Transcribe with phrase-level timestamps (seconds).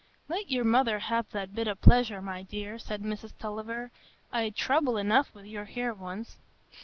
[0.27, 3.91] "Let your mother have that bit o' pleasure, my dear," said Mrs Tulliver;
[4.31, 6.37] "I'd trouble enough with your hair once."